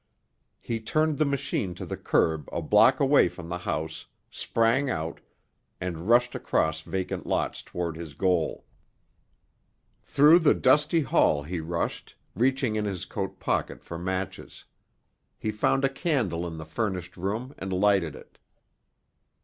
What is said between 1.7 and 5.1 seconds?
to the curb a block away from the house, sprang